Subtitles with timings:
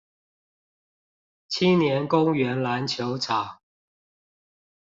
[1.47, 3.59] 青年公園籃球場